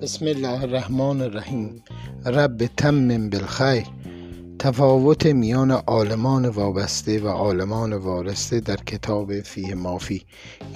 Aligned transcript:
بسم 0.00 0.26
الله 0.26 0.62
الرحمن 0.62 1.20
الرحیم 1.20 1.82
رب 2.26 2.66
تمم 2.66 3.30
بالخیر 3.30 3.86
تفاوت 4.58 5.26
میان 5.26 5.70
عالمان 5.70 6.48
وابسته 6.48 7.20
و 7.20 7.28
عالمان 7.28 7.92
وارسته 7.92 8.60
در 8.60 8.76
کتاب 8.76 9.40
فیه 9.40 9.74
مافی 9.74 10.22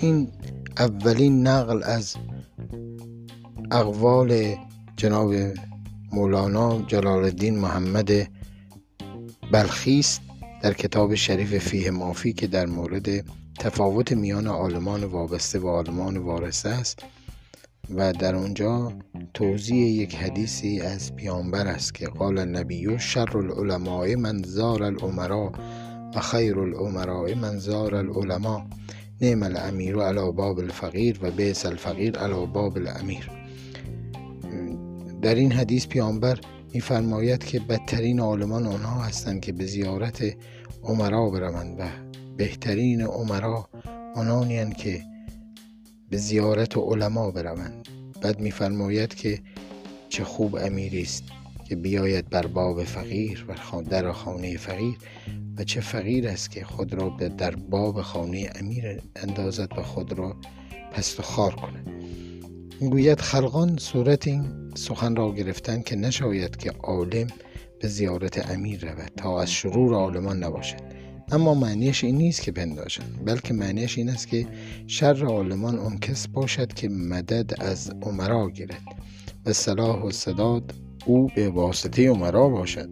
این 0.01 0.29
اولین 0.79 1.47
نقل 1.47 1.83
از 1.83 2.17
اقوال 3.71 4.55
جناب 4.97 5.35
مولانا 6.13 6.83
جلال 6.83 7.25
الدین 7.25 7.59
محمد 7.59 8.11
بلخی 9.53 9.99
است 9.99 10.21
در 10.63 10.73
کتاب 10.73 11.15
شریف 11.15 11.59
فیه 11.59 11.91
مافی 11.91 12.33
که 12.33 12.47
در 12.47 12.67
مورد 12.67 13.25
تفاوت 13.61 14.13
میان 14.13 14.47
عالمان 14.47 15.05
وابسته 15.05 15.59
و 15.59 15.69
عالمان 15.69 16.17
وارسته 16.17 16.69
است 16.69 17.03
و 17.95 18.13
در 18.13 18.35
اونجا 18.35 18.93
توضیح 19.35 19.87
یک 19.87 20.15
حدیثی 20.15 20.81
از 20.81 21.17
پیامبر 21.17 21.67
است 21.67 21.95
که 21.95 22.07
قال 22.07 22.39
النبی 22.39 22.99
شر 22.99 23.39
العلماء 23.39 24.17
من 24.17 24.43
زار 24.43 24.83
الامراء 24.83 25.51
و 26.15 26.21
خیر 26.21 26.59
الامراء 26.59 27.35
من 27.35 27.59
زار 27.59 27.95
العلماء. 27.95 28.63
نعم 29.21 29.43
الامیر 29.43 29.97
علی 29.97 30.33
باب 30.33 30.59
الفقیر 30.59 31.19
و 31.23 31.31
بیس 31.31 31.67
الفقیر 31.67 32.19
علی 32.19 32.47
باب 32.47 32.77
الامیر. 32.77 33.31
در 35.23 35.35
این 35.35 35.53
حدیث 35.53 35.87
پیامبر 35.87 36.41
میفرماید 36.75 37.45
که 37.45 37.61
بدترین 37.61 38.21
عالمان 38.21 38.67
آنها 38.67 39.03
هستند 39.03 39.41
که 39.41 39.53
به 39.53 39.67
زیارت 39.67 40.23
عمرا 40.83 41.31
بروند 41.31 41.81
و 41.81 42.10
بهترین 42.41 43.03
عمرا 43.03 43.69
آنانی 44.15 44.73
که 44.73 45.03
به 46.11 46.17
زیارت 46.17 46.77
علما 46.77 47.31
بروند. 47.31 47.89
بعد 48.23 48.41
میفرماید 48.41 49.15
که 49.15 49.41
چه 50.09 50.25
خوب 50.25 50.57
امیری 50.57 51.03
است 51.03 51.25
که 51.69 51.77
بیاید 51.77 52.29
بر 52.29 52.47
باب 52.47 52.85
فقیر 52.85 53.47
و 53.49 53.83
در 53.83 54.13
خانه 54.13 54.57
فقیر 54.57 54.97
و 55.59 55.65
چه 55.65 55.81
فقیر 55.81 56.29
است 56.29 56.51
که 56.51 56.65
خود 56.65 56.95
را 56.95 57.17
در 57.39 57.57
باب 57.57 58.03
خانه 58.03 58.51
امیر 58.55 59.01
اندازد 59.17 59.79
و 59.79 59.83
خود 59.83 60.13
را 60.13 60.37
پست 60.93 61.21
و 61.21 61.23
خار 61.23 61.55
کند. 61.55 61.89
می‌گوید 62.81 63.21
خلقان 63.21 63.79
صورت 63.79 64.27
این 64.27 64.71
سخن 64.75 65.17
را 65.17 65.35
گرفتن 65.35 65.83
که 65.83 65.97
نشاید 65.97 66.57
که 66.57 66.71
عالم 66.71 67.27
به 67.81 67.89
زیارت 67.89 68.51
امیر 68.51 68.91
رود 68.91 69.13
تا 69.17 69.43
از 69.43 69.51
شرور 69.51 69.95
عالمان 69.95 70.45
نباشد. 70.45 71.00
اما 71.33 71.55
معنیش 71.55 72.05
این 72.05 72.17
نیست 72.17 72.43
که 72.43 72.53
پنداشند 72.53 73.25
بلکه 73.25 73.55
معنیش 73.55 73.99
این 73.99 74.09
است 74.09 74.29
که 74.29 74.47
شر 74.87 75.25
عالمان 75.25 75.79
اون 75.79 75.99
کس 75.99 76.29
باشد 76.29 76.73
که 76.73 76.89
مدد 76.89 77.63
از 77.63 77.91
عمرا 78.03 78.51
گیرد. 78.51 78.83
و 79.47 79.53
صلاح 79.53 80.03
و 80.03 80.11
صداد 80.11 80.75
او 81.07 81.29
به 81.37 81.49
واسطه 81.49 82.09
عمرا 82.09 82.49
باشد. 82.49 82.89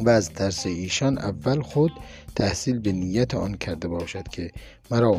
و 0.00 0.08
از 0.08 0.30
ترس 0.30 0.66
ایشان 0.66 1.18
اول 1.18 1.62
خود 1.62 1.92
تحصیل 2.36 2.78
به 2.78 2.92
نیت 2.92 3.34
آن 3.34 3.54
کرده 3.54 3.88
باشد 3.88 4.28
که 4.28 4.50
مرا 4.90 5.10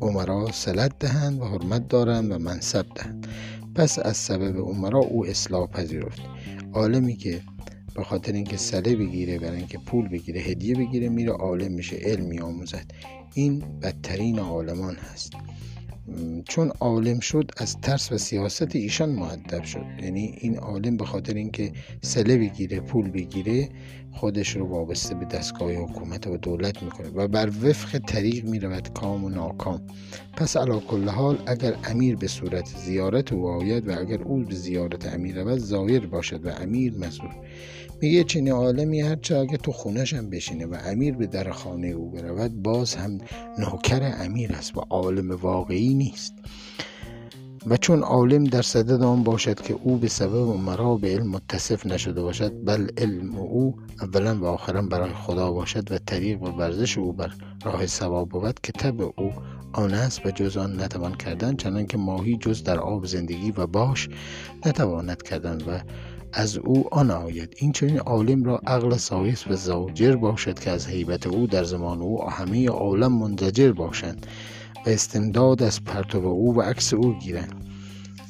عمرا 0.00 0.52
سلط 0.52 0.92
دهند 1.00 1.40
و 1.40 1.44
حرمت 1.44 1.88
دارند 1.88 2.30
و 2.32 2.38
منصب 2.38 2.86
دهند. 2.94 3.26
پس 3.74 3.98
از 3.98 4.16
سبب 4.16 4.56
عمرا 4.56 4.98
او 4.98 5.26
اصلاح 5.26 5.66
پذیرفت. 5.66 6.20
عالمی 6.72 7.16
که 7.16 7.40
به 7.94 8.04
خاطر 8.04 8.32
اینکه 8.32 8.56
سله 8.56 8.96
بگیره 8.96 9.38
برای 9.38 9.56
اینکه 9.56 9.78
پول 9.78 10.08
بگیره 10.08 10.40
هدیه 10.40 10.74
بگیره 10.74 11.08
میره 11.08 11.32
عالم 11.32 11.72
میشه 11.72 11.96
علم 11.96 12.24
میآموزد 12.24 12.90
این 13.34 13.64
بدترین 13.82 14.38
عالمان 14.38 14.94
هست. 14.94 15.32
چون 16.48 16.68
عالم 16.80 17.20
شد 17.20 17.50
از 17.56 17.80
ترس 17.80 18.12
و 18.12 18.18
سیاست 18.18 18.76
ایشان 18.76 19.10
معدب 19.10 19.64
شد. 19.64 19.84
یعنی 20.02 20.34
این 20.40 20.58
عالم 20.58 20.96
به 20.96 21.04
خاطر 21.04 21.34
اینکه 21.34 21.72
سله 22.02 22.36
بگیره 22.36 22.80
پول 22.80 23.10
بگیره 23.10 23.68
خودش 24.12 24.56
رو 24.56 24.66
وابسته 24.66 25.14
به 25.14 25.24
دستگاه 25.24 25.72
حکومت 25.72 26.26
و 26.26 26.36
دولت 26.36 26.82
می‌کنه 26.82 27.08
و 27.08 27.28
بر 27.28 27.48
وفق 27.48 27.98
طریق 27.98 28.44
می‌رود 28.44 28.92
کام 28.92 29.24
و 29.24 29.28
ناکام. 29.28 29.80
پس 30.36 30.56
علا 30.56 30.80
کل 30.80 31.08
حال 31.08 31.38
اگر 31.46 31.74
امیر 31.84 32.16
به 32.16 32.28
صورت 32.28 32.66
زیارت 32.66 33.32
او 33.32 33.48
آید 33.48 33.88
و 33.88 34.00
اگر 34.00 34.22
او 34.22 34.38
به 34.38 34.54
زیارت 34.54 35.14
امیر 35.14 35.42
رود 35.42 35.58
ظاهر 35.58 36.06
باشد 36.06 36.46
و 36.46 36.48
امیر 36.48 36.94
مزور 36.98 37.30
میگه 38.02 38.24
چنین 38.24 38.52
عالمی 38.52 39.00
هرچه 39.00 39.36
اگه 39.36 39.56
تو 39.56 39.72
خونش 39.72 40.14
هم 40.14 40.30
بشینه 40.30 40.66
و 40.66 40.76
امیر 40.84 41.14
به 41.14 41.26
در 41.26 41.50
خانه 41.50 41.88
او 41.88 42.10
برود 42.10 42.62
باز 42.62 42.94
هم 42.94 43.18
نوکر 43.58 44.14
امیر 44.18 44.52
است 44.52 44.76
و 44.76 44.80
عالم 44.80 45.30
واقعی 45.30 45.94
نیست. 45.94 46.34
و 47.66 47.76
چون 47.76 48.02
عالم 48.02 48.44
در 48.44 48.62
صدد 48.62 49.02
آن 49.02 49.22
باشد 49.22 49.60
که 49.60 49.78
او 49.82 49.96
به 49.96 50.08
سبب 50.08 50.56
مرا 50.56 50.96
به 50.96 51.08
علم 51.08 51.28
متصف 51.28 51.86
نشده 51.86 52.22
باشد 52.22 52.52
بل 52.64 52.88
علم 52.98 53.36
او 53.36 53.76
اولا 54.00 54.38
و 54.38 54.44
آخرا 54.44 54.82
برای 54.82 55.12
خدا 55.12 55.52
باشد 55.52 55.92
و 55.92 55.98
طریق 55.98 56.42
و 56.42 56.46
ورزش 56.46 56.98
او 56.98 57.12
بر 57.12 57.32
راه 57.64 57.86
ثواب 57.86 58.28
بود 58.28 58.60
که 58.62 58.72
طب 58.72 59.00
او 59.00 59.32
آن 59.72 59.94
است 59.94 60.26
و 60.26 60.30
جز 60.30 60.56
آن 60.56 60.80
نتوان 60.80 61.14
کردن 61.14 61.56
چنان 61.56 61.86
که 61.86 61.98
ماهی 61.98 62.36
جز 62.36 62.62
در 62.62 62.80
آب 62.80 63.06
زندگی 63.06 63.50
و 63.50 63.66
باش 63.66 64.08
نتواند 64.66 65.22
کردن 65.22 65.56
و 65.56 65.80
از 66.32 66.56
او 66.56 66.94
آن 66.94 67.10
آید. 67.10 67.54
این 67.58 67.72
چنین 67.72 67.98
عالم 67.98 68.44
را 68.44 68.60
عقل 68.66 68.96
سایس 68.96 69.46
و 69.46 69.56
زاجر 69.56 70.16
باشد 70.16 70.58
که 70.58 70.70
از 70.70 70.86
حیبت 70.86 71.26
او 71.26 71.46
در 71.46 71.64
زمان 71.64 72.00
او 72.00 72.30
همه 72.30 72.68
عالم 72.68 73.12
منزجر 73.18 73.72
باشند. 73.72 74.26
و 74.86 74.90
استمداد 74.90 75.62
از 75.62 75.84
پرتو 75.84 76.26
او 76.26 76.54
و 76.56 76.60
عکس 76.60 76.94
او 76.94 77.18
گیرند. 77.18 77.62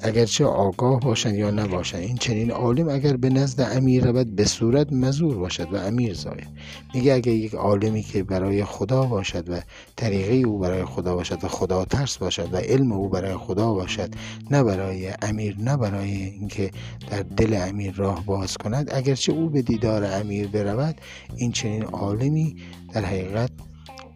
اگرچه 0.05 0.45
آگاه 0.45 1.01
باشند 1.01 1.35
یا 1.35 1.51
نباشند 1.51 2.01
این 2.01 2.17
چنین 2.17 2.51
عالم 2.51 2.89
اگر 2.89 3.17
به 3.17 3.31
نزد 3.31 3.61
امیر 3.77 4.05
رود 4.05 4.37
به 4.37 4.45
صورت 4.45 4.93
مزور 4.93 5.37
باشد 5.37 5.73
و 5.73 5.77
امیر 5.77 6.15
زاید. 6.15 6.49
میگه 6.95 7.13
اگر 7.13 7.33
یک 7.33 7.55
عالمی 7.55 8.03
که 8.03 8.23
برای 8.23 8.65
خدا 8.65 9.03
باشد 9.03 9.51
و 9.51 9.61
طریقه 9.97 10.49
او 10.49 10.59
برای 10.59 10.85
خدا 10.85 11.15
باشد 11.15 11.45
و 11.45 11.49
خدا 11.49 11.85
ترس 11.85 12.19
باشد 12.19 12.55
و 12.55 12.57
علم 12.57 12.93
او 12.93 13.09
برای 13.09 13.37
خدا 13.37 13.73
باشد 13.73 14.15
نه 14.51 14.63
برای 14.63 15.11
امیر 15.23 15.57
نه 15.59 15.77
برای 15.77 16.13
اینکه 16.13 16.71
در 17.11 17.23
دل 17.23 17.69
امیر 17.69 17.93
راه 17.93 18.27
باز 18.27 18.57
کند 18.57 18.95
اگرچه 18.95 19.33
او 19.33 19.49
به 19.49 19.63
دیدار 19.63 20.05
امیر 20.05 20.49
برود 20.49 20.95
این 21.37 21.53
چنین 21.53 21.83
عالمی 21.83 22.57
در 22.93 23.05
حقیقت 23.05 23.51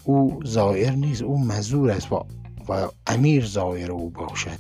او 0.06 0.41
زائر 0.44 0.91
نیست 0.91 1.22
او 1.22 1.44
مزور 1.44 1.91
است 1.91 2.12
و, 2.12 2.25
امیر 3.06 3.44
زائر 3.44 3.93
او 3.93 4.11
باشد. 4.11 4.59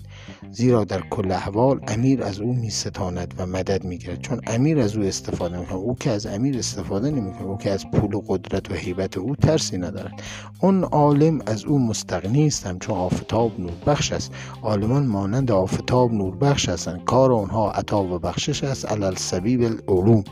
زیرا 0.52 0.84
در 0.84 1.00
کل 1.00 1.32
احوال 1.32 1.80
امیر 1.88 2.22
از 2.22 2.40
او 2.40 2.54
می 2.54 2.70
ستاند 2.70 3.34
و 3.38 3.46
مدد 3.46 3.84
می 3.84 3.98
گیرد 3.98 4.20
چون 4.20 4.40
امیر 4.46 4.78
از 4.78 4.96
او 4.96 5.02
استفاده 5.02 5.58
می 5.58 5.66
او 5.66 5.94
که 5.94 6.10
از 6.10 6.26
امیر 6.26 6.58
استفاده 6.58 7.10
نمی 7.10 7.30
او 7.38 7.58
که 7.58 7.70
از 7.70 7.90
پول 7.90 8.14
و 8.14 8.22
قدرت 8.28 8.70
و 8.70 8.74
حیبت 8.74 9.18
او 9.18 9.36
ترسی 9.36 9.78
ندارد. 9.78 10.22
اون 10.60 10.84
عالم 10.84 11.40
از 11.46 11.64
او 11.64 11.78
مستغنی 11.78 12.46
است 12.46 12.78
چون 12.78 12.96
آفتاب 12.96 13.60
نور 13.60 13.72
بخش 13.86 14.12
است. 14.12 14.32
عالمان 14.62 15.06
مانند 15.06 15.50
آفتاب 15.50 16.12
نور 16.12 16.36
بخش 16.36 16.68
هستند. 16.68 17.04
کار 17.04 17.32
آنها 17.32 17.70
عطا 17.70 18.04
و 18.04 18.18
بخشش 18.18 18.64
است. 18.64 18.86
علل 18.86 19.14
سبیل 19.14 19.64
العلوم. 19.64 20.24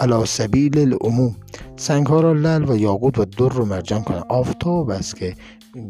علا 0.00 0.24
سبیل 0.24 0.78
العموم. 0.78 1.36
سنگ 1.78 2.06
ها 2.06 2.20
را 2.20 2.32
لل 2.32 2.70
و 2.70 2.76
یاقوت 2.76 3.18
و 3.18 3.24
در 3.24 3.60
و 3.60 3.64
مرجان 3.64 4.02
کنند 4.02 4.24
آفتاب 4.28 4.90
است 4.90 5.16
که 5.16 5.34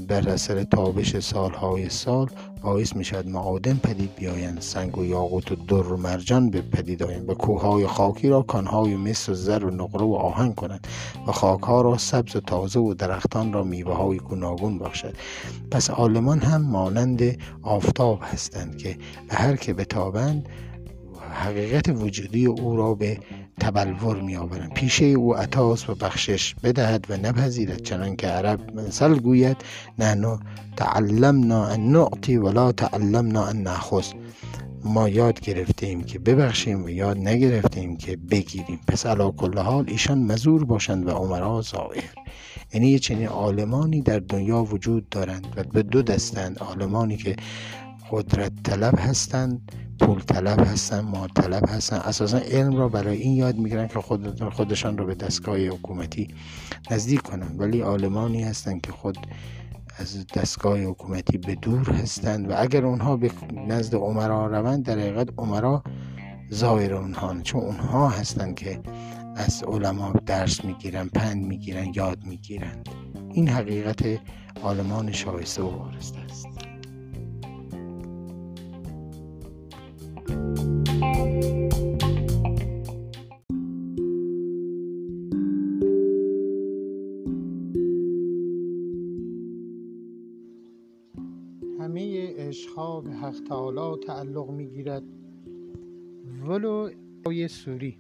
بر 0.09 0.29
اثر 0.29 0.65
تابش 0.65 1.19
سالهای 1.19 1.89
سال 1.89 2.31
باعث 2.63 2.97
می 2.97 3.05
شود 3.05 3.29
معادن 3.29 3.75
پدید 3.83 4.15
بیایند. 4.15 4.61
سنگ 4.61 4.99
و 4.99 5.05
یاقوت 5.05 5.53
و 5.53 5.55
در 5.55 5.93
و 5.93 5.97
مرجان 5.97 6.51
به 6.51 6.61
پدید 6.61 7.03
آیند 7.03 7.31
و 7.31 7.35
کوههای 7.35 7.87
خاکی 7.87 8.29
را 8.29 8.43
کانهای 8.43 8.97
مس 8.97 9.29
و 9.29 9.35
زر 9.35 9.65
و 9.65 9.71
نقره 9.71 10.05
و 10.05 10.15
آهن 10.15 10.53
کنند 10.53 10.87
و 11.27 11.33
خاکها 11.33 11.81
را 11.81 11.99
سبز 11.99 12.37
و 12.37 12.41
تازه 12.41 12.81
و 12.81 12.95
درختان 12.95 13.53
را 13.53 13.65
میوه 13.65 13.95
های 13.95 14.19
گوناگون 14.19 14.79
بخشد. 14.79 15.15
پس 15.71 15.91
عالمان 15.91 16.39
هم 16.39 16.63
مانند 16.63 17.39
آفتاب 17.63 18.19
هستند 18.23 18.77
که 18.79 18.97
به 19.29 19.35
هر 19.35 19.57
که 19.57 19.75
بتابند 19.75 20.49
حقیقت 21.31 21.89
وجودی 21.89 22.47
او 22.47 22.77
را 22.77 22.95
به 22.95 23.19
تبلور 23.61 24.21
می 24.21 24.37
آورند 24.37 24.75
پیشه 24.75 25.05
او 25.05 25.37
عطاس 25.37 25.91
و 25.91 25.95
بخشش 25.95 26.55
بدهد 26.55 27.07
و 27.09 27.17
نپذیرد 27.17 27.83
چنان 27.83 28.17
که 28.17 28.27
عرب 28.27 28.81
مثل 28.81 29.19
گوید 29.19 29.57
نحن 29.99 30.39
تعلمنا 30.77 31.67
ان 31.67 31.93
نعطی 31.93 32.37
ولا 32.37 32.73
تعلمنا 32.73 33.47
ان 33.47 33.63
ناخذ 33.63 34.13
ما 34.85 35.09
یاد 35.09 35.41
گرفتیم 35.41 36.03
که 36.03 36.19
ببخشیم 36.19 36.85
و 36.85 36.89
یاد 36.89 37.19
نگرفتیم 37.19 37.97
که 37.97 38.17
بگیریم. 38.17 38.81
پس 38.89 39.07
علا 39.07 39.31
کل 39.31 39.59
حال 39.59 39.85
ایشان 39.89 40.19
مزور 40.19 40.65
باشند 40.65 41.07
و 41.07 41.11
عمرا 41.11 41.61
زائر 41.61 42.03
یعنی 42.75 42.99
چنین 42.99 43.27
عالمانی 43.27 44.01
در 44.01 44.19
دنیا 44.19 44.63
وجود 44.63 45.09
دارند 45.09 45.47
و 45.57 45.63
به 45.63 45.83
دو 45.83 46.03
دستند 46.03 46.59
عالمانی 46.59 47.17
که 47.17 47.37
قدرت 48.11 48.53
طلب 48.63 48.95
هستند 48.99 49.73
پول 50.01 50.21
طلب 50.21 50.61
هستن 50.61 51.01
مال 51.01 51.29
طلب 51.29 51.69
هستن. 51.69 51.97
اساسا 51.97 52.39
علم 52.39 52.77
را 52.77 52.89
برای 52.89 53.17
این 53.17 53.33
یاد 53.33 53.57
می‌گیرن 53.57 53.89
که 53.89 54.01
خود 54.01 54.53
خودشان 54.53 54.99
را 54.99 55.05
به 55.05 55.15
دستگاه 55.15 55.59
حکومتی 55.59 56.29
نزدیک 56.91 57.23
کنن. 57.23 57.57
ولی 57.59 57.81
عالمانی 57.81 58.43
هستند 58.43 58.81
که 58.81 58.93
خود 58.93 59.19
از 59.99 60.27
دستگاه 60.27 60.79
حکومتی 60.83 61.39
به 61.39 61.55
دور 61.55 61.91
هستند 61.91 62.51
و 62.51 62.55
اگر 62.57 62.85
اونها 62.85 63.17
به 63.17 63.31
نزد 63.69 63.95
عمرا 63.95 64.47
روند 64.47 64.85
در 64.85 64.99
حقیقت 64.99 65.29
عمرا 65.39 65.83
ظاهر 66.55 66.95
اونها 66.95 67.41
چون 67.41 67.61
اونها 67.61 68.09
هستند 68.09 68.55
که 68.55 68.81
از 69.37 69.65
علما 69.69 70.13
درس 70.27 70.65
می‌گیرن 70.65 71.09
پند 71.09 71.45
می‌گیرن 71.45 71.93
یاد 71.95 72.25
می‌گیرن. 72.25 72.83
این 73.33 73.49
حقیقت 73.49 74.03
آلمان 74.63 75.13
شایسته 75.13 75.63
و 75.63 75.71
وارسته 75.71 76.19
است. 76.19 76.47
تعالی 93.49 94.01
تعلق 94.07 94.51
می‌گیرد. 94.51 95.03
ولو 96.47 96.91
سوری. 97.49 97.99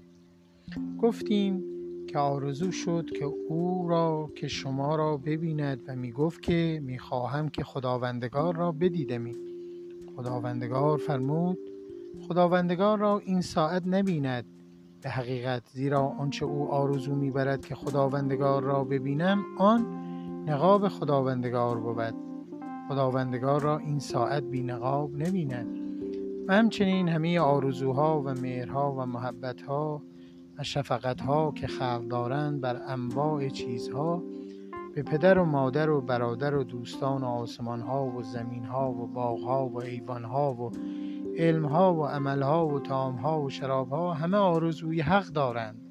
گفتیم 0.98 1.64
که 2.06 2.19
آرزو 2.19 2.72
شد 2.72 3.10
که 3.19 3.25
او 3.25 3.88
را 3.88 4.31
که 4.34 4.48
شما 4.48 4.96
را 4.96 5.16
ببیند 5.16 5.82
و 5.88 5.96
می 5.96 6.12
گفت 6.12 6.43
که 6.43 6.82
می 6.84 6.98
خواهم 6.98 7.48
که 7.48 7.64
خداوندگار 7.64 8.56
را 8.56 8.72
بدیدمی 8.72 9.37
خداوندگار 10.16 10.98
فرمود 10.98 11.58
خداوندگار 12.28 12.98
را 12.98 13.19
این 13.19 13.40
ساعت 13.40 13.82
نبیند. 13.87 14.44
به 15.02 15.10
حقیقت 15.10 15.62
زیرا 15.69 16.00
آنچه 16.00 16.44
او 16.44 16.69
آرزو 16.69 17.14
می‌برد 17.14 17.66
که 17.66 17.75
خداوندگار 17.75 18.62
را 18.62 18.84
ببینم 18.84 19.44
آن 19.58 19.87
نقاب 20.48 20.88
خداوندگار 20.88 21.81
بود. 21.81 22.25
خداوندگار 22.88 23.60
را 23.60 23.78
این 23.78 23.98
ساعت 23.98 24.42
بی 24.42 24.62
نقاب 24.62 25.22
نبیند. 25.22 25.78
و 26.48 26.54
همچنین 26.54 27.08
همه 27.08 27.40
آرزوها 27.40 28.22
و 28.22 28.28
مهرها 28.28 28.92
و 28.92 29.06
محبتها 29.06 30.02
و 30.58 30.62
شفقتها 30.62 31.52
که 31.52 31.66
خلق 31.66 32.02
دارند 32.08 32.60
بر 32.60 32.82
انواع 32.86 33.48
چیزها 33.48 34.22
به 34.94 35.02
پدر 35.02 35.38
و 35.38 35.44
مادر 35.44 35.90
و 35.90 36.00
برادر 36.00 36.54
و 36.54 36.64
دوستان 36.64 37.22
و 37.22 37.26
آسمانها 37.26 38.06
و 38.06 38.22
زمینها 38.22 38.92
و 38.92 39.06
باغها 39.06 39.68
و 39.68 39.82
ایوانها 39.82 40.54
و 40.54 40.70
علمها 41.36 41.94
و 41.94 42.06
عملها 42.06 42.66
و 42.66 42.80
تامها 42.80 43.42
و 43.42 43.50
شرابها 43.50 44.14
همه 44.14 44.36
آرزوی 44.36 45.00
حق 45.00 45.26
دارند. 45.26 45.85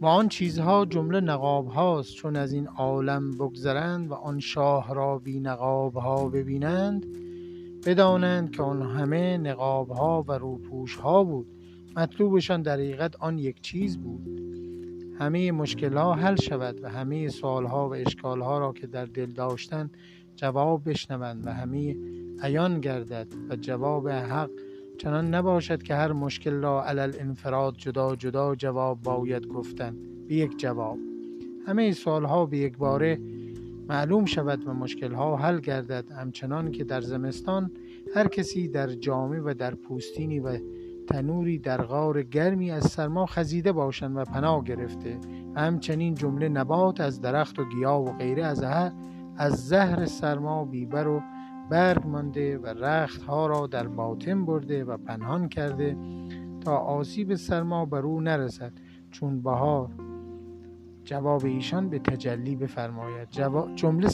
و 0.00 0.06
آن 0.06 0.28
چیزها 0.28 0.84
جمله 0.84 1.20
نقاب 1.20 1.68
هاست 1.68 2.14
چون 2.14 2.36
از 2.36 2.52
این 2.52 2.66
عالم 2.66 3.30
بگذرند 3.30 4.10
و 4.10 4.14
آن 4.14 4.40
شاه 4.40 4.94
را 4.94 5.18
بی 5.18 5.40
نقاب 5.40 5.94
ها 5.94 6.28
ببینند 6.28 7.06
بدانند 7.86 8.50
که 8.50 8.62
آن 8.62 8.82
همه 8.82 9.38
نقاب 9.38 9.90
ها 9.90 10.24
و 10.28 10.32
روپوش 10.32 10.96
ها 10.96 11.24
بود. 11.24 11.46
مطلوبشان 11.96 12.62
در 12.62 12.72
حقیقت 12.72 13.16
آن 13.16 13.38
یک 13.38 13.60
چیز 13.60 13.98
بود. 13.98 14.40
همه 15.18 15.52
مشکل 15.52 15.96
ها 15.96 16.14
حل 16.14 16.36
شود 16.36 16.84
و 16.84 16.88
همه 16.88 17.28
سوال 17.28 17.66
ها 17.66 17.88
و 17.88 17.94
اشکال 17.94 18.40
ها 18.40 18.58
را 18.58 18.72
که 18.72 18.86
در 18.86 19.04
دل 19.04 19.26
داشتن 19.26 19.90
جواب 20.36 20.88
بشنوند 20.90 21.46
و 21.46 21.52
همه 21.52 21.96
عیان 22.42 22.80
گردد 22.80 23.26
و 23.50 23.56
جواب 23.56 24.08
حق 24.08 24.50
چنان 24.98 25.34
نباشد 25.34 25.82
که 25.82 25.94
هر 25.94 26.12
مشکل 26.12 26.54
را 26.62 26.84
علل 26.84 27.12
انفراد 27.20 27.76
جدا 27.76 28.16
جدا 28.16 28.54
جواب 28.54 29.02
باید 29.02 29.46
گفتن 29.46 29.96
به 30.28 30.34
یک 30.34 30.58
جواب. 30.58 30.98
همه 31.66 31.92
سوال 31.92 32.24
ها 32.24 32.46
به 32.46 32.58
یک 32.58 32.76
باره 32.76 33.20
معلوم 33.88 34.24
شود 34.24 34.68
و 34.68 34.74
مشکل 34.74 35.12
ها 35.12 35.36
حل 35.36 35.60
گردد. 35.60 36.10
همچنان 36.10 36.70
که 36.70 36.84
در 36.84 37.00
زمستان 37.00 37.70
هر 38.14 38.28
کسی 38.28 38.68
در 38.68 38.86
جامعه 38.86 39.40
و 39.40 39.54
در 39.58 39.74
پوستینی 39.74 40.40
و 40.40 40.58
تنوری 41.08 41.58
در 41.58 41.82
غار 41.82 42.22
گرمی 42.22 42.70
از 42.70 42.84
سرما 42.84 43.26
خزیده 43.26 43.72
باشند 43.72 44.16
و 44.16 44.24
پناه 44.24 44.64
گرفته. 44.64 45.18
و 45.54 45.60
همچنین 45.60 46.14
جمله 46.14 46.48
نبات 46.48 47.00
از 47.00 47.20
درخت 47.20 47.58
و 47.58 47.64
گیاه 47.64 48.04
و 48.04 48.18
غیره 48.18 48.44
از 48.44 48.64
از 49.38 49.68
زهر 49.68 50.06
سرما 50.06 50.64
بیبر 50.64 51.06
و 51.06 51.22
برگ 51.70 52.06
مانده 52.06 52.58
و 52.58 52.66
رخت 52.66 53.22
ها 53.22 53.46
را 53.46 53.66
در 53.66 53.88
باطن 53.88 54.44
برده 54.44 54.84
و 54.84 54.96
پنهان 54.96 55.48
کرده 55.48 55.96
تا 56.60 56.76
آسیب 56.76 57.34
سرما 57.34 57.84
بر 57.84 58.06
او 58.06 58.20
نرسد. 58.20 58.72
چون 59.10 59.42
بهار 59.42 59.90
جواب 61.04 61.44
ایشان 61.44 61.88
به 61.88 61.98
تجلی 61.98 62.56
بفرماید. 62.56 63.28
جمله 63.74 64.08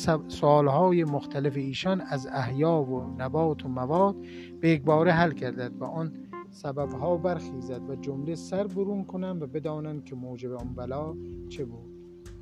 های 0.70 1.04
مختلف 1.04 1.56
ایشان 1.56 2.00
از 2.00 2.26
احیا 2.26 2.82
و 2.82 3.16
نبات 3.18 3.64
و 3.64 3.68
مواد 3.68 4.16
به 4.60 4.68
یک 4.68 4.82
باره 4.82 5.12
حل 5.12 5.32
گردد 5.32 5.72
و 5.80 5.84
آن 5.84 6.12
سببها 6.50 7.16
برخیزد 7.16 7.90
و 7.90 7.96
جمله 7.96 8.34
سر 8.34 8.66
برون 8.66 9.04
کنند 9.04 9.42
و 9.42 9.46
بدانند 9.46 10.04
که 10.04 10.14
موجب 10.14 10.52
آن 10.52 10.74
بلا 10.74 11.14
چه 11.48 11.64
بود. 11.64 11.92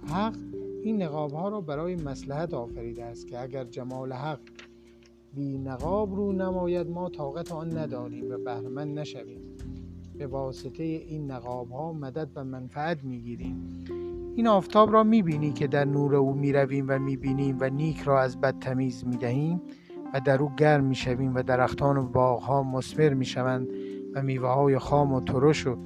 حق 0.06 0.36
این 0.82 1.02
نقاب 1.02 1.32
ها 1.32 1.48
را 1.48 1.60
برای 1.60 1.96
مسلحت 1.96 2.54
آفریده 2.54 3.04
است 3.04 3.26
که 3.26 3.40
اگر 3.40 3.64
جمال 3.64 4.12
حق 4.12 4.40
بی 5.34 5.58
نقاب 5.58 6.14
رو 6.14 6.32
نماید 6.32 6.90
ما 6.90 7.08
طاقت 7.08 7.52
آن 7.52 7.78
نداریم 7.78 8.30
و 8.30 8.38
بهرمند 8.38 8.98
نشویم. 8.98 9.40
به 10.18 10.26
واسطه 10.26 10.82
این 10.82 11.30
نقاب 11.30 11.70
ها 11.70 11.92
مدد 11.92 12.28
و 12.36 12.44
منفعت 12.44 13.04
می‌گیریم. 13.04 13.84
این 14.36 14.46
آفتاب 14.46 14.92
را 14.92 15.02
می‌بینی 15.02 15.52
که 15.52 15.66
در 15.66 15.84
نور 15.84 16.16
او 16.16 16.34
می‌رویم 16.34 16.86
و 16.88 16.98
می‌بینیم 16.98 17.56
و 17.60 17.70
نیک 17.70 18.00
را 18.00 18.20
از 18.20 18.40
بد 18.40 18.58
تمیز 18.58 19.06
می‌دهیم 19.06 19.62
و 20.14 20.20
در 20.20 20.42
او 20.42 20.50
گرم 20.56 20.84
می‌شویم 20.84 21.34
و 21.34 21.42
درختان 21.42 21.96
و 21.96 22.06
باغ 22.06 22.42
ها 22.42 22.62
مسمر 22.62 23.14
می‌شوند 23.14 23.68
و 24.14 24.22
میوه 24.22 24.48
های 24.48 24.78
خام 24.78 25.12
و 25.12 25.20
ترش 25.20 25.66
و 25.66 25.76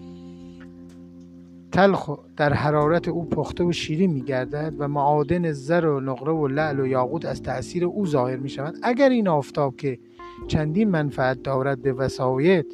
تلخ 1.75 2.19
در 2.37 2.53
حرارت 2.53 3.09
او 3.09 3.25
پخته 3.25 3.65
و 3.65 3.73
شیرین 3.73 4.13
می 4.13 4.23
گردد 4.23 4.75
و 4.79 4.89
معادن 4.89 5.53
زر 5.53 5.87
و 5.87 6.01
نقره 6.01 6.33
و 6.33 6.47
لعل 6.47 6.81
و 6.81 6.87
یاقوت 6.87 7.25
از 7.25 7.43
تأثیر 7.43 7.85
او 7.85 8.07
ظاهر 8.07 8.37
می 8.37 8.49
شود 8.49 8.75
اگر 8.83 9.09
این 9.09 9.29
آفتاب 9.29 9.77
که 9.77 9.99
چندین 10.47 10.91
منفعت 10.91 11.43
دارد 11.43 11.83
به 11.83 11.93
وسایت 11.93 12.67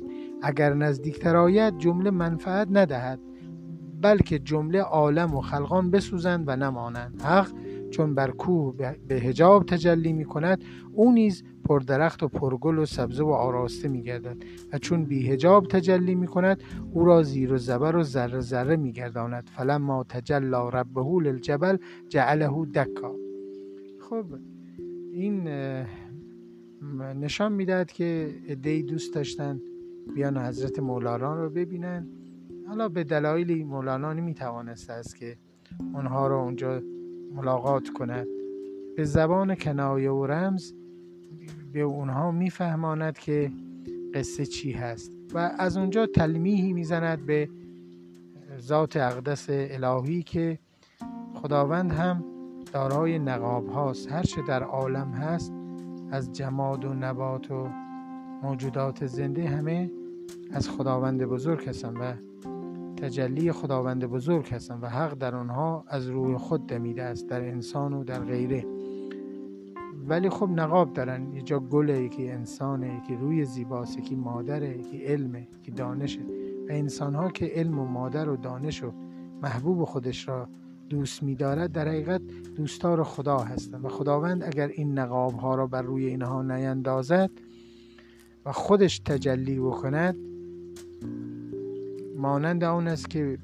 اگر 0.42 0.74
نزدیکتر 0.74 1.36
آید 1.36 1.78
جمله 1.78 2.10
منفعت 2.10 2.68
ندهد 2.70 3.20
بلکه 4.00 4.38
جمله 4.38 4.80
عالم 4.80 5.34
و 5.34 5.40
خلقان 5.40 5.90
بسوزند 5.90 6.44
و 6.46 6.56
نمانند. 6.56 7.22
حق 7.22 7.48
چون 7.90 8.14
بر 8.14 8.30
کوه 8.30 8.74
به 9.08 9.14
هجاب 9.14 9.66
تجلی 9.66 10.12
می 10.12 10.24
کند 10.24 10.64
او 10.92 11.12
نیز 11.12 11.44
پردرخت 11.70 12.22
و 12.22 12.28
پرگل 12.28 12.78
و 12.78 12.86
سبزه 12.86 13.22
و 13.22 13.28
آراسته 13.28 13.88
می 13.88 14.02
گردد 14.02 14.36
و 14.72 14.78
چون 14.78 15.04
بی 15.04 15.28
هجاب 15.30 15.66
تجلی 15.66 16.14
می 16.14 16.26
کند 16.26 16.62
او 16.92 17.04
را 17.04 17.22
زیر 17.22 17.52
و 17.52 17.58
زبر 17.58 17.96
و 17.96 18.02
ذره 18.02 18.40
ذره 18.40 18.76
می 18.76 18.92
گرداند 18.92 19.50
فلما 19.56 20.04
تجلا 20.04 20.68
ربه 20.68 21.20
للجبل 21.22 21.76
جعله 22.08 22.66
دکا. 22.74 23.14
خب 24.00 24.24
این 25.12 25.48
نشان 27.20 27.52
می‌دهد 27.52 27.92
که 27.92 28.34
ادهی 28.48 28.82
دوست 28.82 29.14
داشتن 29.14 29.60
بیان 30.14 30.38
حضرت 30.38 30.78
مولانا 30.78 31.34
رو 31.34 31.50
ببینن. 31.50 32.06
حالا 32.68 32.88
به 32.88 33.04
دلایلی 33.04 33.64
مولانا 33.64 34.12
نمی 34.12 34.34
توانست 34.34 34.90
است 34.90 35.16
که 35.16 35.36
اونها 35.94 36.28
رو 36.28 36.36
اونجا 36.36 36.82
ملاقات 37.34 37.88
کند. 37.88 38.26
به 38.96 39.04
زبان 39.04 39.54
کنایه 39.54 40.10
و 40.10 40.26
رمز 40.26 40.72
به 41.72 41.80
اونها 41.80 42.30
میفهماند 42.30 43.18
که 43.18 43.52
قصه 44.14 44.46
چی 44.46 44.72
هست 44.72 45.12
و 45.34 45.38
از 45.58 45.76
اونجا 45.76 46.06
تلمیحی 46.06 46.72
می‌زند 46.72 47.26
به 47.26 47.48
ذات 48.58 48.96
اقدس 48.96 49.46
الهی 49.50 50.22
که 50.22 50.58
خداوند 51.34 51.92
هم 51.92 52.24
دارای 52.72 53.18
نقاب 53.18 53.68
هاست. 53.68 54.12
هرچه 54.12 54.42
در 54.48 54.62
عالم 54.62 55.10
هست 55.10 55.52
از 56.10 56.32
جماد 56.32 56.84
و 56.84 56.94
نبات 56.94 57.50
و 57.50 57.68
موجودات 58.42 59.06
زنده 59.06 59.48
همه 59.48 59.90
از 60.52 60.68
خداوند 60.68 61.24
بزرگ 61.24 61.68
هستند 61.68 61.96
و 62.00 62.14
تجلی 62.96 63.52
خداوند 63.52 64.06
بزرگ 64.06 64.48
هستند 64.48 64.82
و 64.82 64.86
حق 64.86 65.14
در 65.14 65.34
آنها 65.34 65.84
از 65.88 66.08
روی 66.08 66.36
خود 66.36 66.66
دمیده 66.66 67.02
است 67.02 67.28
در 67.28 67.40
انسان 67.40 67.92
و 67.92 68.04
در 68.04 68.20
غیره. 68.20 68.64
ولی 70.10 70.28
خب 70.28 70.48
نقاب 70.50 70.92
دارن. 70.92 71.32
یه 71.32 71.42
جا 71.42 71.60
گله 71.60 72.02
یکی 72.02 72.30
انسانه 72.30 72.96
یکی 72.96 73.14
روی 73.14 73.44
زیباست 73.44 73.98
یکی 73.98 74.14
مادره 74.14 74.78
یکی 74.78 75.04
علمه 75.04 75.48
یکی 75.58 75.70
دانشه. 75.70 76.20
و 76.68 76.72
انسان 76.72 77.14
ها 77.14 77.28
که 77.28 77.46
علم 77.46 77.78
و 77.78 77.84
مادر 77.84 78.28
و 78.28 78.36
دانش 78.36 78.82
و 78.82 78.92
محبوب 79.42 79.84
خودش 79.84 80.28
را 80.28 80.48
دوست 80.88 81.22
میدارد 81.22 81.72
در 81.72 81.88
حقیقت 81.88 82.20
دوستار 82.56 83.04
خدا 83.04 83.38
هستند 83.38 83.84
و 83.84 83.88
خداوند 83.88 84.42
اگر 84.42 84.68
این 84.68 84.98
نقاب 84.98 85.32
ها 85.32 85.54
را 85.54 85.66
بر 85.66 85.82
روی 85.82 86.06
اینها 86.06 86.42
نیندازد 86.42 87.30
و 88.46 88.52
خودش 88.52 88.98
تجلی 88.98 89.60
بکند 89.60 90.16
مانند 92.16 92.64
آن 92.64 92.88
است 92.88 93.10
که 93.10 93.38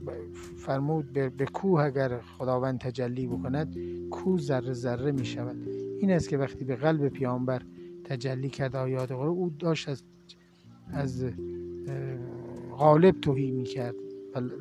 فرمود 0.56 1.12
به 1.12 1.46
کوه 1.52 1.80
اگر 1.80 2.20
خداوند 2.20 2.80
تجلی 2.80 3.26
بکند 3.26 3.76
کوه 4.10 4.40
ذره 4.40 4.72
ذره 4.72 5.12
می 5.12 5.24
شود 5.24 5.75
این 6.00 6.10
است 6.10 6.28
که 6.28 6.38
وقتی 6.38 6.64
به 6.64 6.76
قلب 6.76 7.08
پیامبر 7.08 7.62
تجلی 8.04 8.48
کرد 8.48 8.76
آیات 8.76 9.12
قرآن 9.12 9.28
او 9.28 9.50
داشت 9.58 9.88
از 9.88 10.02
از 10.92 11.24
غالب 12.78 13.20
توهی 13.20 13.50
می 13.50 13.64
کرد 13.64 13.94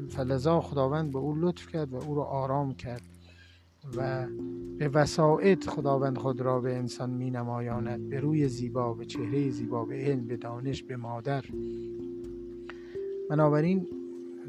فلذا 0.09 0.61
خداوند 0.61 1.11
به 1.11 1.19
او 1.19 1.35
لطف 1.35 1.67
کرد 1.67 1.93
و 1.93 1.95
او 1.95 2.15
را 2.15 2.23
آرام 2.23 2.73
کرد 2.73 3.01
و 3.97 4.27
به 4.77 4.87
وسائط 4.87 5.69
خداوند 5.69 6.17
خود 6.17 6.41
را 6.41 6.59
به 6.59 6.75
انسان 6.75 7.09
می 7.09 7.31
نمایاند 7.31 8.09
به 8.09 8.19
روی 8.19 8.47
زیبا 8.47 8.93
به 8.93 9.05
چهره 9.05 9.49
زیبا 9.49 9.85
به 9.85 9.95
علم 9.95 10.27
به 10.27 10.37
دانش 10.37 10.83
به 10.83 10.97
مادر. 10.97 11.45
بنابراین 13.29 13.87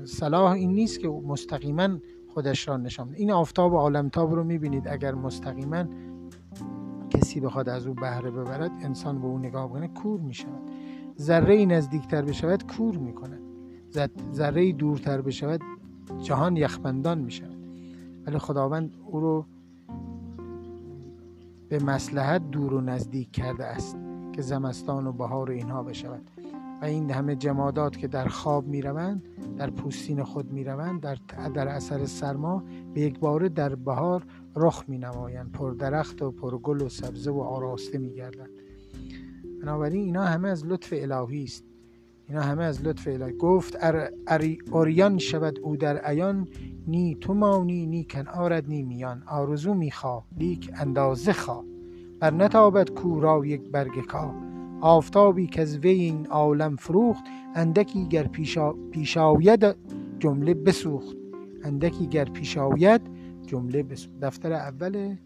صلاح 0.05 0.53
این 0.53 0.71
نیست 0.71 1.01
که 1.01 1.09
مستقیما 1.09 1.99
خودش 2.29 2.69
را 2.69 2.77
نشان 2.77 3.15
این 3.15 3.31
آفتاب 3.31 3.75
عالمتاب 3.75 4.35
رو 4.35 4.45
می‌بینید. 4.45 4.89
اگر 4.89 5.15
مستقیما 5.15 5.85
کسی 7.11 7.41
بخواد 7.41 7.69
از 7.69 7.87
او 7.87 7.95
بهره 7.95 8.31
ببرد 8.31 8.71
انسان 8.83 9.21
به 9.21 9.27
او 9.27 9.39
نگاه 9.39 9.71
کنه 9.71 9.89
کور 9.89 10.21
می 10.21 10.35
شود 10.35 10.71
ذره 11.19 11.55
ای 11.55 11.67
نزدیکتر 11.67 12.23
بشود 12.23 12.67
کور 12.67 12.97
می 12.97 13.13
کند 13.13 13.41
ذره 14.35 14.61
ای 14.61 14.73
دورتر 14.73 15.21
بشود 15.21 15.61
جهان 16.23 16.57
یخبندان 16.57 17.19
می 17.19 17.31
شود 17.31 17.57
ولی 18.27 18.39
خداوند 18.39 18.97
او 19.07 19.21
رو 19.21 19.47
به 21.69 21.85
مسلحت 21.85 22.51
دور 22.51 22.75
و 22.75 22.81
نزدیک 22.81 23.33
کرده 23.33 23.65
است 23.65 23.97
که 24.33 24.43
زمستان 24.43 25.07
و 25.07 25.13
بهار 25.13 25.51
اینها 25.51 25.83
بشود. 25.83 26.31
و 26.83 26.85
این 26.85 27.11
همه 27.11 27.37
جمادات 27.37 27.97
که 27.97 28.09
در 28.09 28.29
خواب 28.29 28.67
می 28.67 28.83
روند 28.83 29.23
در 29.59 29.71
پوستین 29.71 30.23
خود 30.25 30.53
می 30.53 30.65
روند 30.65 31.01
در, 31.01 31.19
در 31.55 31.69
اثر 31.69 32.07
سرما 32.07 32.65
به 32.95 33.01
یک 33.01 33.19
باره 33.19 33.49
در 33.49 33.75
بهار 33.75 34.27
رخ 34.57 34.85
می 34.89 34.99
نمایند 34.99 35.53
پر 35.53 35.73
درخت 35.73 36.23
و 36.23 36.31
پر 36.31 36.59
گل 36.59 36.83
و 36.83 36.89
سبزه 36.89 37.31
و 37.31 37.41
آراسته 37.41 37.99
می 37.99 38.15
گردند 38.15 38.51
بنابراین 39.63 40.05
اینا 40.05 40.25
همه 40.25 40.49
از 40.49 40.67
لطف 40.67 40.93
الهی 40.97 41.45
است. 41.45 41.65
اینا 42.29 42.43
همه 42.43 42.65
از 42.65 42.83
لطف 42.83 43.09
الهی. 43.09 43.33
گفت 43.33 43.77
ار 43.81 44.11
اوریان 44.71 45.19
شود 45.19 45.59
او 45.61 45.77
در 45.77 45.97
عیان 45.97 46.49
نی 46.87 47.17
تو 47.21 47.35
مانی 47.35 47.87
نی 47.87 48.05
کن 48.05 48.29
آرد 48.29 48.69
نی 48.69 48.83
میان. 48.83 49.23
آرزو 49.27 49.75
میخوا 49.75 50.25
لیک 50.39 50.71
اندازه 50.75 51.33
خوا 51.33 51.65
بر 52.21 52.31
نتابد 52.31 52.91
کورا 52.91 53.47
یک 53.47 53.71
برگ 53.71 54.07
کا 54.07 54.46
آفتابی 54.87 55.47
که 55.47 55.63
از 55.63 55.79
وی 55.79 55.91
این 55.91 56.27
عالم 56.27 56.77
فروخت 56.77 57.25
اندکی 57.55 58.07
گر 58.07 58.31
پیشاید 58.91 59.77
جمله 60.19 60.55
بسوخت. 60.55 61.17
اندکی 61.63 62.07
گر 62.07 62.25
پیشاید 62.25 63.01
جمله 63.47 63.83
بسوخت. 63.83 64.21
دفتر 64.21 64.53
اول 64.53 65.17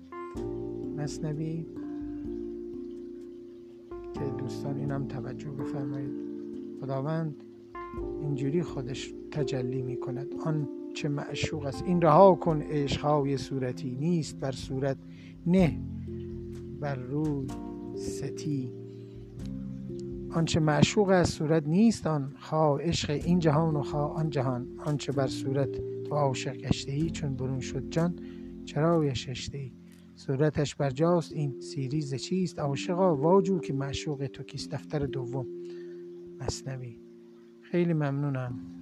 مصنوی. 0.97 1.67
که 4.14 4.21
دوستان 4.38 4.76
اینم 4.76 5.09
توجه 5.09 5.50
بفرمایید. 5.50 6.11
خداوند 6.81 7.45
اینجوری 8.21 8.62
خودش 8.62 9.14
تجلی 9.31 9.83
می 9.83 9.97
کند 9.97 10.35
آن 10.45 10.69
چه 10.95 11.09
معشوق 11.09 11.67
است. 11.67 11.83
این 11.83 12.02
رها 12.02 12.35
کن 12.35 12.62
عشقهای 12.62 13.37
صورتی. 13.37 13.97
نیست 14.00 14.40
بر 14.40 14.52
صورت 14.52 14.97
نه 15.47 15.81
بر 16.81 16.95
روی 16.95 17.47
ستی. 17.95 18.80
آنچه 20.33 20.61
معشوق 20.61 21.09
از 21.09 21.29
صورت 21.29 21.67
نیست 21.67 22.07
آن 22.07 22.35
خواه 22.39 22.83
عشق 22.83 23.11
این 23.11 23.39
جهان 23.39 23.77
و 23.77 23.83
خواه 23.83 24.15
آن 24.15 24.31
جهان. 24.31 24.69
آنچه 24.85 25.13
بر 25.13 25.27
صورت 25.27 26.03
تو 26.05 26.15
عاشق 26.15 26.57
گشته 26.57 26.93
ای 26.93 27.11
چون 27.11 27.37
برون 27.37 27.61
شد 27.61 27.91
جان 27.91 28.15
چرا 28.65 29.05
یششته 29.05 29.59
ای 29.59 29.73
صورتش 30.15 30.75
بر 30.75 30.91
جاست 30.91 31.33
این 31.33 31.61
سیریز 31.61 32.15
چیست؟ 32.15 32.59
عاشقا 32.59 33.17
واجو 33.17 33.59
که 33.59 33.73
معشوق 33.73 34.27
تو 34.27 34.43
کیست؟ 34.43 34.71
دفتر 34.71 34.99
دوم. 34.99 35.47
مصنوی 36.41 37.01
خیلی 37.61 37.93
ممنونم. 37.93 38.80